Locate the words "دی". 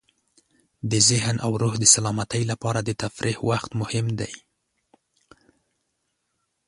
4.19-4.33